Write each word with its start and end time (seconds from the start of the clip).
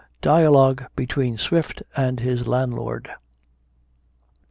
DIALOGUE 0.23 0.87
BETWEEN 0.95 1.37
SWIFT 1.37 1.83
AND 1.95 2.21
HIS 2.21 2.47
LANDLORD. 2.47 3.11